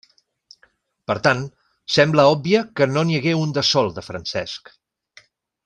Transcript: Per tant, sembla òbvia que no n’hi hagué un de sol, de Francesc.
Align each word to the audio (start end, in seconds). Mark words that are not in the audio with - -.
Per 1.11 1.15
tant, 1.27 1.43
sembla 1.97 2.25
òbvia 2.31 2.63
que 2.81 2.89
no 2.95 3.05
n’hi 3.09 3.19
hagué 3.21 3.37
un 3.43 3.55
de 3.59 3.65
sol, 3.73 3.93
de 3.99 4.05
Francesc. 4.09 4.77